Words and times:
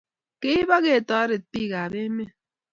keip 0.41 0.69
aiketaret 0.75 1.43
pik 1.51 1.71
ap 1.83 1.93
emet 2.03 2.31